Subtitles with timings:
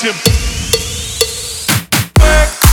[0.00, 0.12] Black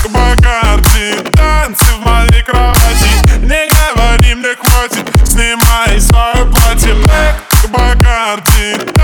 [0.10, 3.10] Бакарди Танцы в моей кровати.
[3.42, 6.94] Не говори мне хватит Снимай свое платье.
[6.94, 8.95] Black Бакарди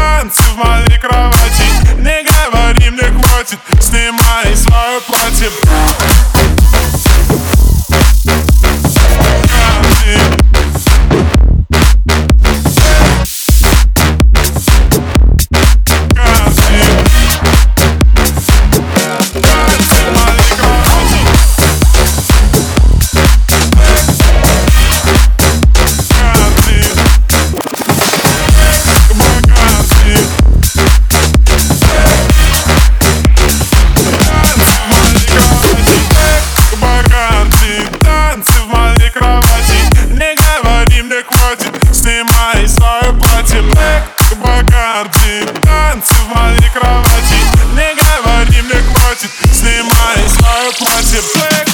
[46.52, 47.36] моей кровати
[47.74, 49.32] Не говори мне хватит.
[49.54, 51.70] Снимай свое платье Black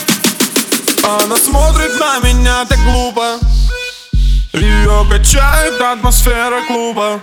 [1.04, 3.40] Она смотрит на меня так глупо.
[4.54, 7.20] Ее качает атмосфера клуба.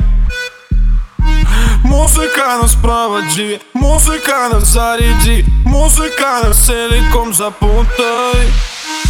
[1.84, 8.48] Музыка нас проводи, музыка нас заряди Музыка нас целиком запутай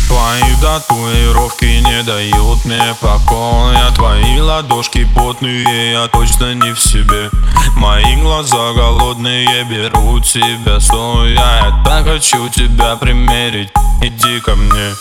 [0.08, 3.90] Твои татуировки не дают мне покоя.
[3.94, 7.30] Твои ладошки потные, я точно не в себе.
[7.76, 11.30] Мои глаза голодные берут тебя стоя.
[11.30, 13.70] Я так хочу тебя примерить,
[14.02, 14.94] иди ко мне.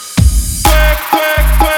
[0.63, 1.72] Black, black, black,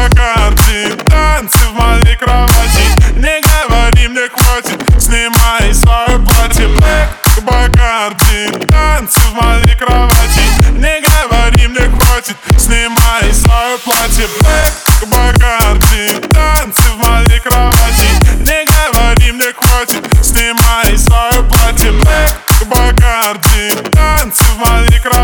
[0.00, 2.84] Бакарди, танцы в моей кровати.
[3.16, 6.68] Не говори мне хватит, снимай свое платье.
[6.68, 10.40] Black Бакарди, танцы в моей кровати.
[10.72, 14.26] Не говори мне хватит, снимай свое платье.
[14.40, 18.08] Black Бакарди, танцы в моей кровати.
[18.38, 21.90] Не говори мне хватит, снимай свое платье.
[21.90, 25.19] Black Бакарди, танцы в моей кровати